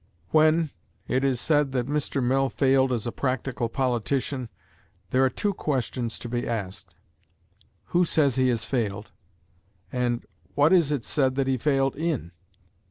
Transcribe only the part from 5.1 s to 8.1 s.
there are two questions to be asked: "Who